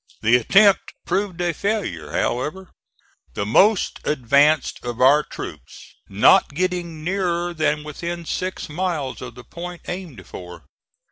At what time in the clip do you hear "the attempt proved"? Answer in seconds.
0.21-1.39